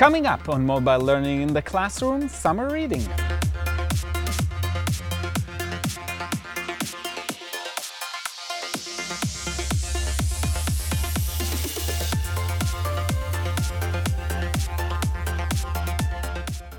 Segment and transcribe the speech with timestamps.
[0.00, 3.06] Coming up on Mobile Learning in the Classroom, Summer Reading.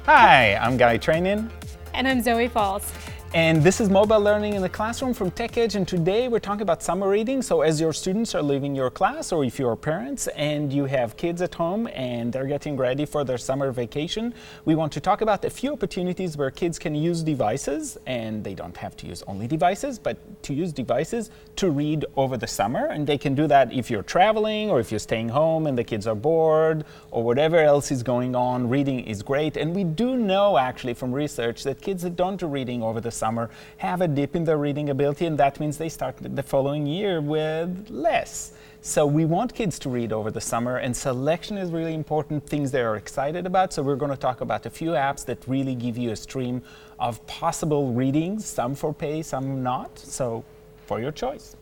[0.08, 1.52] Hi, I'm Guy Trainin.
[1.94, 2.92] And I'm Zoe Falls.
[3.34, 5.76] And this is Mobile Learning in the Classroom from TechEdge.
[5.76, 7.42] And today we're talking about summer reading.
[7.42, 11.16] So, as your students are leaving your class, or if you're parents and you have
[11.16, 14.34] kids at home and they're getting ready for their summer vacation,
[14.66, 17.98] we want to talk about a few opportunities where kids can use devices.
[18.06, 22.36] And they don't have to use only devices, but to use devices to read over
[22.36, 22.88] the summer.
[22.88, 25.86] And they can do that if you're traveling or if you're staying home and the
[25.86, 28.68] kids are bored or whatever else is going on.
[28.68, 29.56] Reading is great.
[29.56, 33.21] And we do know actually from research that kids that don't do reading over the
[33.24, 33.46] summer
[33.78, 37.22] have a dip in their reading ability, and that means they start the following year
[37.22, 38.54] with less.
[38.84, 42.72] So we want kids to read over the summer, and selection is really important, things
[42.72, 43.74] they are excited about.
[43.74, 46.64] So we're going to talk about a few apps that really give you a stream
[46.98, 50.00] of possible readings, some for pay, some not.
[50.00, 50.44] So
[50.88, 51.56] for your choice.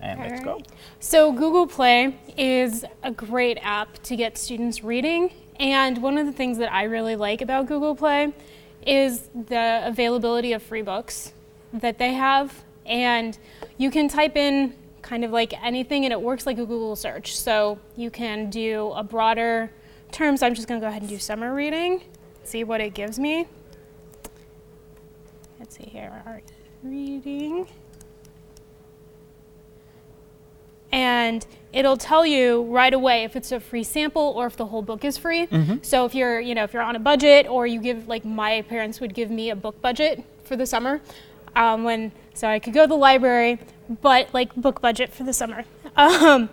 [0.00, 0.58] And All let's right.
[0.58, 0.74] go.
[0.98, 5.30] So Google Play is a great app to get students reading.
[5.60, 8.32] And one of the things that I really like about Google Play
[8.86, 11.32] is the availability of free books
[11.72, 12.64] that they have.
[12.84, 13.38] And
[13.78, 17.36] you can type in kind of like anything and it works like a Google search.
[17.36, 19.70] So you can do a broader
[20.10, 20.42] terms.
[20.42, 22.02] I'm just going to go ahead and do summer reading,
[22.44, 23.46] see what it gives me.
[25.58, 26.42] Let's see here,
[26.82, 27.66] reading.
[31.22, 34.82] And it'll tell you right away if it's a free sample or if the whole
[34.82, 35.46] book is free.
[35.46, 35.76] Mm-hmm.
[35.82, 38.62] So if you're, you know, if you're on a budget or you give, like my
[38.62, 41.00] parents would give me a book budget for the summer,
[41.54, 43.58] um, when so I could go to the library,
[44.00, 45.64] but like book budget for the summer.
[45.94, 46.48] Um,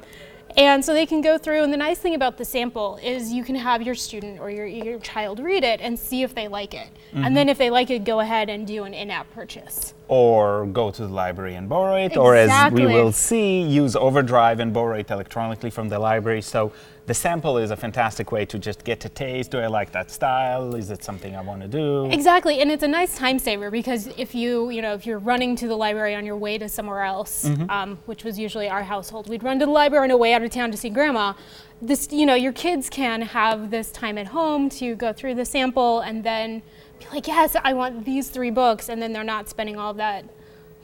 [0.60, 3.46] and so they can go through, and the nice thing about the sample is you
[3.46, 6.74] can have your student or your, your child read it and see if they like
[6.74, 6.90] it.
[7.14, 7.24] Mm-hmm.
[7.24, 9.94] And then if they like it, go ahead and do an in app purchase.
[10.10, 12.22] Or go to the library and borrow it, exactly.
[12.22, 16.42] or as we will see, use Overdrive and borrow it electronically from the library.
[16.42, 16.74] So
[17.10, 19.50] the sample is a fantastic way to just get a taste.
[19.50, 20.76] Do I like that style?
[20.76, 22.06] Is it something I want to do?
[22.12, 25.56] Exactly, and it's a nice time saver because if you, you know, if you're running
[25.56, 27.68] to the library on your way to somewhere else, mm-hmm.
[27.68, 30.44] um, which was usually our household, we'd run to the library on our way out
[30.44, 31.34] of town to see grandma.
[31.82, 35.46] This, you know, your kids can have this time at home to go through the
[35.46, 36.62] sample and then
[37.00, 40.26] be like, yes, I want these three books, and then they're not spending all that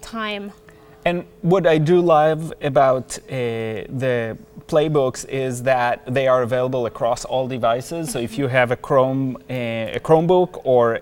[0.01, 0.53] time
[1.05, 3.31] and what I do love about uh,
[3.87, 8.11] the playbooks is that they are available across all devices.
[8.11, 9.53] So if you have a Chrome, uh,
[9.93, 10.99] a Chromebook or uh,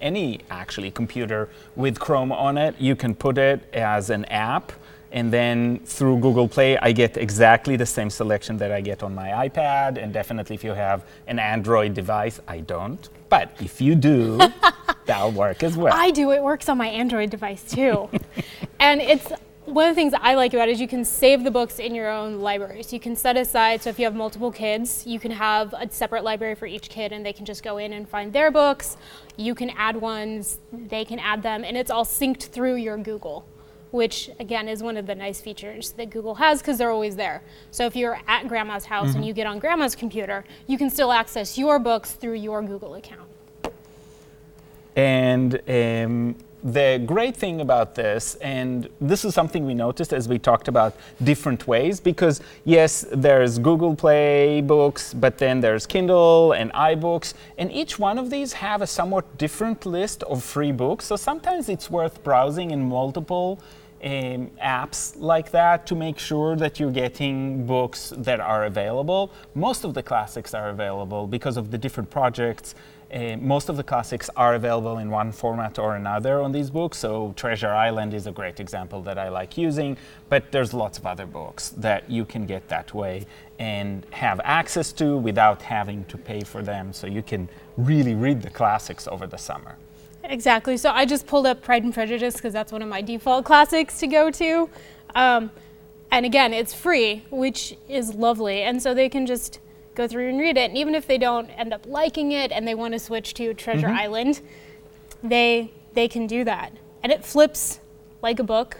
[0.00, 4.72] any actually computer with Chrome on it, you can put it as an app.
[5.12, 9.14] And then through Google Play, I get exactly the same selection that I get on
[9.14, 10.02] my iPad.
[10.02, 13.06] And definitely, if you have an Android device, I don't.
[13.28, 14.40] But if you do,
[15.04, 15.92] that'll work as well.
[15.94, 16.32] I do.
[16.32, 18.08] It works on my Android device too.
[18.82, 19.32] and it's
[19.64, 21.94] one of the things I like about it is you can save the books in
[21.94, 22.82] your own library.
[22.82, 25.88] So you can set aside, so if you have multiple kids, you can have a
[25.88, 28.96] separate library for each kid and they can just go in and find their books.
[29.36, 33.46] You can add ones, they can add them, and it's all synced through your Google,
[33.92, 37.40] which again is one of the nice features that Google has because they're always there.
[37.70, 39.18] So if you're at grandma's house mm-hmm.
[39.18, 42.96] and you get on grandma's computer, you can still access your books through your Google
[42.96, 43.28] account.
[44.96, 50.38] And um, the great thing about this, and this is something we noticed as we
[50.38, 56.72] talked about different ways, because yes, there's Google Play books, but then there's Kindle and
[56.72, 61.06] iBooks, and each one of these have a somewhat different list of free books.
[61.06, 63.60] So sometimes it's worth browsing in multiple
[64.04, 69.32] um, apps like that to make sure that you're getting books that are available.
[69.54, 72.74] Most of the classics are available because of the different projects
[73.12, 76.98] uh, most of the classics are available in one format or another on these books.
[76.98, 79.96] So Treasure Island is a great example that I like using,
[80.28, 83.26] but there's lots of other books that you can get that way
[83.58, 86.92] and have access to without having to pay for them.
[86.92, 89.76] So you can really read the classics over the summer.
[90.24, 90.76] Exactly.
[90.76, 93.98] So I just pulled up Pride and Prejudice because that's one of my default classics
[93.98, 94.70] to go to.
[95.14, 95.50] Um,
[96.10, 98.62] and again, it's free, which is lovely.
[98.62, 99.60] And so they can just
[99.94, 100.70] go through and read it.
[100.70, 103.54] And even if they don't end up liking it and they want to switch to
[103.54, 103.98] Treasure mm-hmm.
[103.98, 104.40] Island,
[105.22, 106.72] they they can do that.
[107.02, 107.80] And it flips
[108.22, 108.78] like a book,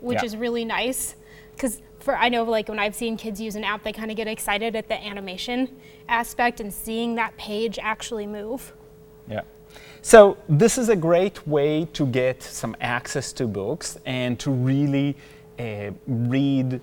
[0.00, 0.24] which yeah.
[0.24, 1.14] is really nice
[1.54, 4.16] because for I know like when I've seen kids use an app, they kind of
[4.16, 5.76] get excited at the animation
[6.08, 8.72] aspect and seeing that page actually move.
[9.28, 9.42] Yeah.
[10.00, 15.16] So this is a great way to get some access to books and to really
[15.58, 16.80] uh, read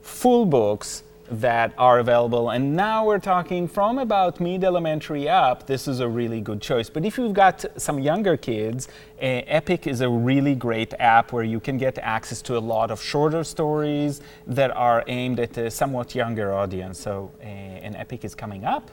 [0.00, 2.50] full books that are available.
[2.50, 6.90] And now we're talking from about mid elementary up, this is a really good choice.
[6.90, 8.88] But if you've got some younger kids,
[9.18, 12.90] uh, Epic is a really great app where you can get access to a lot
[12.90, 16.98] of shorter stories that are aimed at a somewhat younger audience.
[16.98, 18.90] So, uh, and Epic is coming up.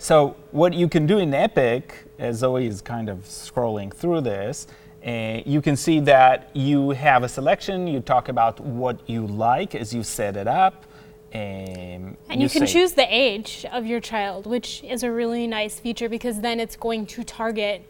[0.00, 4.68] So, what you can do in Epic, as Zoe is kind of scrolling through this,
[5.06, 7.86] uh, you can see that you have a selection.
[7.86, 10.84] You talk about what you like as you set it up.
[11.32, 15.46] Um, and you, you can choose the age of your child, which is a really
[15.46, 17.84] nice feature because then it's going to target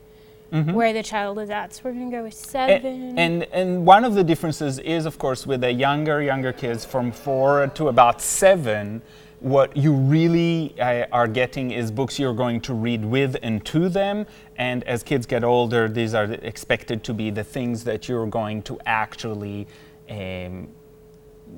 [0.52, 0.72] mm-hmm.
[0.72, 1.74] where the child is at.
[1.74, 3.16] So we're going to go with seven.
[3.16, 6.84] And, and, and one of the differences is, of course, with the younger younger kids
[6.84, 9.02] from four to about seven
[9.40, 13.88] what you really uh, are getting is books you're going to read with and to
[13.88, 14.26] them.
[14.56, 18.62] And as kids get older, these are expected to be the things that you're going
[18.62, 19.68] to actually
[20.10, 20.68] um,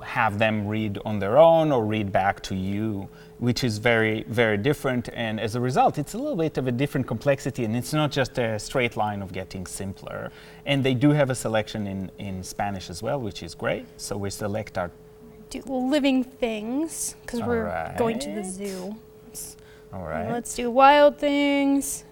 [0.02, 4.56] have them read on their own or read back to you, which is very, very
[4.56, 5.08] different.
[5.14, 8.12] And as a result, it's a little bit of a different complexity, and it's not
[8.12, 10.30] just a straight line of getting simpler.
[10.66, 13.86] And they do have a selection in, in Spanish as well, which is great.
[13.96, 14.90] So we select our
[15.50, 17.96] do living things because we're right.
[17.98, 18.96] going to the zoo.
[19.92, 20.30] All right.
[20.30, 22.04] Let's do wild things.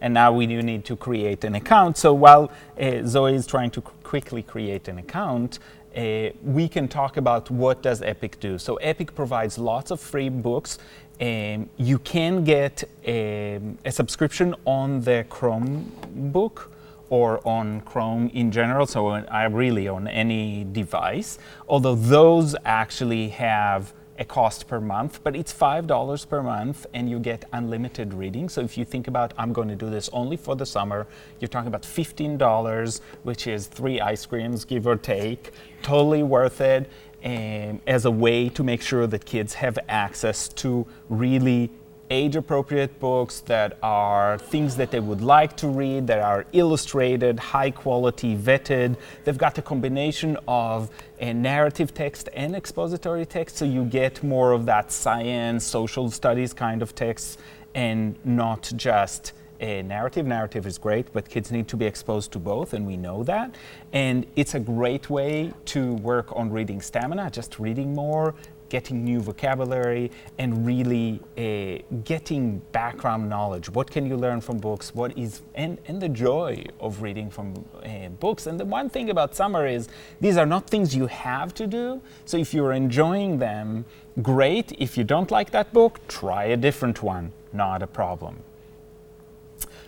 [0.00, 1.98] And now we do need to create an account.
[1.98, 2.50] So while
[2.80, 5.58] uh, Zoe is trying to quickly create an account,
[5.94, 8.56] uh, we can talk about what does Epic do.
[8.56, 10.78] So Epic provides lots of free books.
[11.20, 16.68] Um, you can get a, um, a subscription on the Chromebook
[17.10, 23.92] or on Chrome in general, so I really on any device, although those actually have
[24.20, 28.50] a cost per month, but it's $5 per month and you get unlimited reading.
[28.50, 31.06] So if you think about, I'm going to do this only for the summer,
[31.40, 35.52] you're talking about $15, which is three ice creams, give or take.
[35.82, 36.90] Totally worth it
[37.24, 41.70] um, as a way to make sure that kids have access to really
[42.10, 47.38] age appropriate books that are things that they would like to read, that are illustrated,
[47.38, 48.96] high quality, vetted.
[49.24, 50.90] They've got a combination of
[51.20, 56.52] a narrative text and expository text, so you get more of that science, social studies
[56.52, 57.38] kind of text,
[57.74, 60.26] and not just a narrative.
[60.26, 63.54] Narrative is great, but kids need to be exposed to both, and we know that.
[63.92, 68.34] And it's a great way to work on reading stamina, just reading more,
[68.70, 73.68] getting new vocabulary, and really uh, getting background knowledge.
[73.68, 74.94] What can you learn from books?
[74.94, 78.46] What is and, and the joy of reading from uh, books.
[78.46, 79.88] And the one thing about summer is
[80.20, 82.00] these are not things you have to do.
[82.24, 83.84] So if you're enjoying them,
[84.22, 84.72] great.
[84.78, 87.32] If you don't like that book, try a different one.
[87.52, 88.36] Not a problem.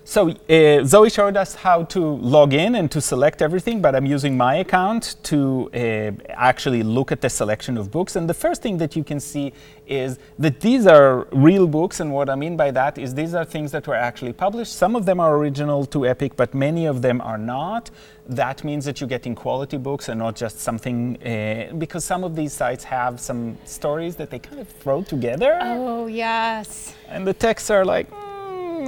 [0.05, 4.05] So uh, Zoe showed us how to log in and to select everything, but I'm
[4.05, 8.17] using my account to uh, actually look at the selection of books.
[8.17, 9.53] And the first thing that you can see
[9.87, 13.45] is that these are real books, and what I mean by that is these are
[13.45, 14.73] things that were actually published.
[14.73, 17.91] Some of them are original to Epic, but many of them are not.
[18.27, 22.35] That means that you're getting quality books and not just something, uh, because some of
[22.35, 25.59] these sites have some stories that they kind of throw together.
[25.63, 26.95] Oh, yes.
[27.09, 28.09] And the texts are like,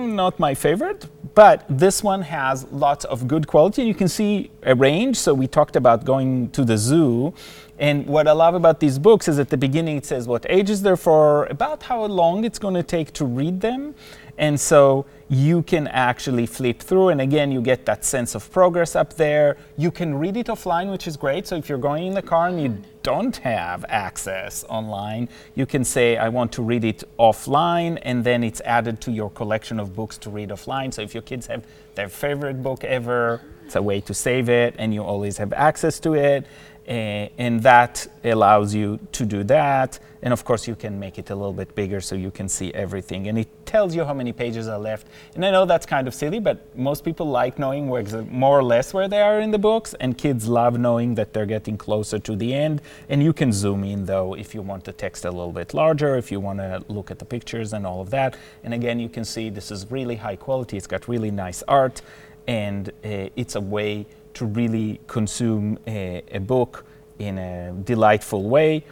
[0.06, 3.84] not my favorite, but this one has lots of good quality.
[3.84, 5.16] You can see a range.
[5.16, 7.34] So we talked about going to the zoo.
[7.78, 10.82] And what I love about these books is at the beginning it says what ages
[10.82, 13.94] they're for, about how long it's going to take to read them.
[14.36, 18.96] And so you can actually flip through, and again, you get that sense of progress
[18.96, 19.56] up there.
[19.76, 21.46] You can read it offline, which is great.
[21.46, 25.84] So if you're going in the car and you don't have access online, you can
[25.84, 29.94] say, I want to read it offline, and then it's added to your collection of
[29.94, 30.92] books to read offline.
[30.92, 31.64] So if your kids have
[31.94, 36.00] their favorite book ever, it's a way to save it, and you always have access
[36.00, 36.44] to it.
[36.86, 39.98] Uh, and that allows you to do that.
[40.22, 42.72] And of course, you can make it a little bit bigger so you can see
[42.72, 43.28] everything.
[43.28, 45.06] And it tells you how many pages are left.
[45.34, 48.62] And I know that's kind of silly, but most people like knowing where more or
[48.62, 49.94] less where they are in the books.
[50.00, 52.80] And kids love knowing that they're getting closer to the end.
[53.08, 56.16] And you can zoom in, though, if you want the text a little bit larger,
[56.16, 58.36] if you want to look at the pictures and all of that.
[58.62, 60.76] And again, you can see this is really high quality.
[60.76, 62.02] It's got really nice art.
[62.46, 66.84] And uh, it's a way to really consume a, a book
[67.18, 68.84] in a delightful way.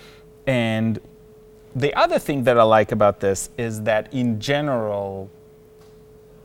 [0.46, 1.00] And
[1.74, 5.30] the other thing that I like about this is that in general,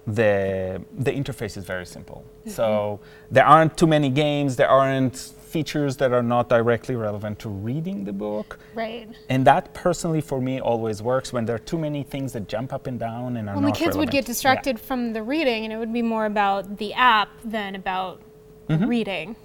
[0.05, 2.23] the, the interface is very simple.
[2.41, 2.51] Mm-hmm.
[2.51, 2.99] So
[3.29, 8.03] there aren't too many games, there aren't features that are not directly relevant to reading
[8.03, 8.59] the book.
[8.75, 9.07] Right.
[9.29, 12.73] And that personally for me always works when there are too many things that jump
[12.73, 13.99] up and down and are well, not the kids relevant.
[13.99, 14.83] would get distracted yeah.
[14.83, 18.21] from the reading and it would be more about the app than about
[18.69, 18.85] mm-hmm.
[18.85, 19.35] reading.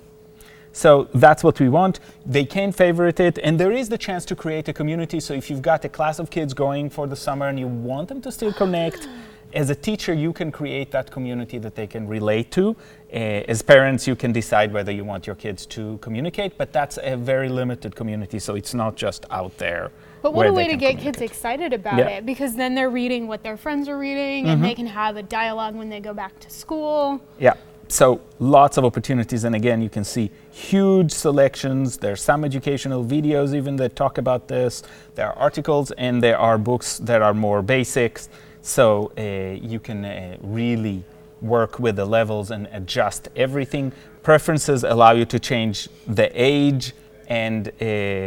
[0.72, 2.00] So that's what we want.
[2.24, 5.20] They can favorite it, and there is the chance to create a community.
[5.20, 8.08] So if you've got a class of kids going for the summer and you want
[8.08, 9.06] them to still connect,
[9.52, 12.74] as a teacher, you can create that community that they can relate to.
[13.12, 13.16] Uh,
[13.48, 17.16] as parents, you can decide whether you want your kids to communicate, but that's a
[17.16, 19.90] very limited community, so it's not just out there.
[20.22, 22.04] But what a way to get kids excited about Yeah.
[22.04, 22.18] Mm-hmm.
[22.18, 25.22] it because then they're reading what their friends are reading and they can have a
[25.22, 27.20] dialogue when they go back to school.
[27.40, 27.54] Yeah.
[27.92, 31.98] So lots of opportunities, and again, you can see huge selections.
[31.98, 34.82] There's some educational videos even that talk about this.
[35.14, 38.30] There are articles, and there are books that are more basics.
[38.62, 41.04] So uh, you can uh, really
[41.42, 43.92] work with the levels and adjust everything.
[44.22, 46.94] Preferences allow you to change the age
[47.28, 47.72] and uh,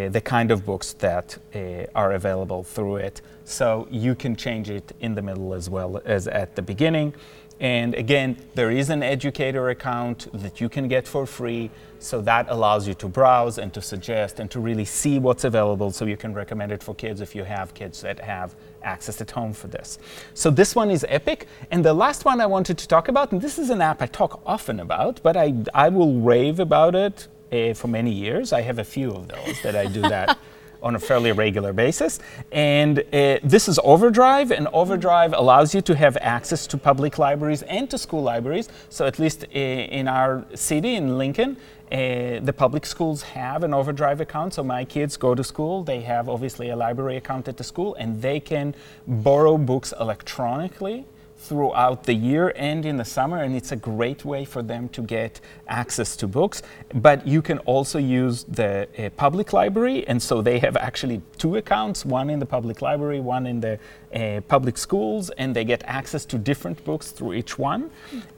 [0.09, 3.21] the kind of books that uh, are available through it.
[3.45, 7.13] So you can change it in the middle as well as at the beginning.
[7.59, 11.71] And again, there is an educator account that you can get for free.
[11.99, 15.91] So that allows you to browse and to suggest and to really see what's available
[15.91, 19.31] so you can recommend it for kids if you have kids that have access at
[19.31, 19.97] home for this.
[20.33, 21.47] So this one is Epic.
[21.71, 24.07] And the last one I wanted to talk about, and this is an app I
[24.07, 28.53] talk often about, but I, I will rave about it uh, for many years.
[28.53, 30.37] I have a few of those that I do that
[30.85, 32.19] on a fairly regular basis.
[32.51, 37.63] And uh, this is Overdrive, and Overdrive allows you to have access to public libraries
[37.63, 38.69] and to school libraries.
[38.89, 41.57] So, at least uh, in our city, in Lincoln,
[41.91, 44.53] uh, the public schools have an Overdrive account.
[44.53, 47.95] So, my kids go to school, they have obviously a library account at the school,
[47.95, 48.75] and they can
[49.07, 51.05] borrow books electronically
[51.37, 55.01] throughout the year and in the summer, and it's a great way for them to
[55.01, 56.61] get access to books.
[56.93, 61.57] But you can also use the uh, public library, and so they have actually two
[61.57, 63.79] accounts one in the public library, one in the
[64.13, 67.91] uh, public schools, and they get access to different books through each one.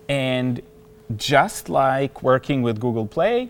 [0.09, 0.61] And
[1.15, 3.49] just like working with Google Play,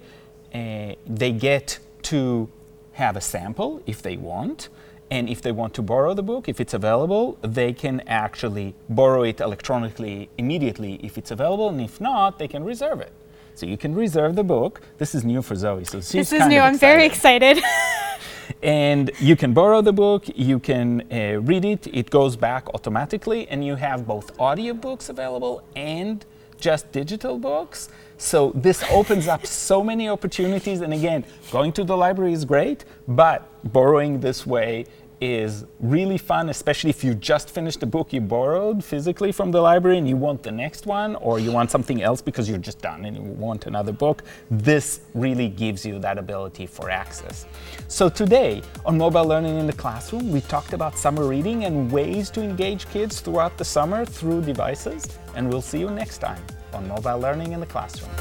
[0.53, 2.49] uh, they get to
[2.93, 4.69] have a sample if they want.
[5.09, 9.23] And if they want to borrow the book, if it's available, they can actually borrow
[9.23, 11.69] it electronically immediately if it's available.
[11.69, 13.13] And if not, they can reserve it.
[13.55, 14.81] So you can reserve the book.
[14.97, 16.59] This is new for Zoe, so she's This is new.
[16.59, 17.57] I'm very excited.
[17.57, 17.63] excited.
[18.63, 23.47] and you can borrow the book you can uh, read it it goes back automatically
[23.49, 26.25] and you have both audiobooks available and
[26.59, 27.89] just digital books.
[28.17, 30.81] So this opens up so many opportunities.
[30.81, 34.85] And again going to the library is great but borrowing this way
[35.19, 39.59] is really fun especially if you just finished a book you borrowed physically from the
[39.59, 42.79] library and you want the next one or you want something else because you're just
[42.79, 47.45] done and you want another book this really gives you that ability for access.
[47.87, 52.29] So today on mobile learning in the classroom we talked about summer reading and ways
[52.31, 56.43] to engage kids throughout the summer through devices and we'll see you next time
[56.73, 58.11] on mobile learning in the classroom